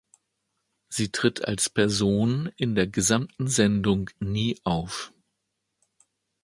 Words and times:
Sie 0.89 1.11
tritt 1.11 1.45
als 1.47 1.69
Person 1.69 2.51
in 2.57 2.73
der 2.73 2.87
gesamten 2.87 3.45
Sendung 3.47 4.09
nie 4.19 4.59
auf. 4.63 5.13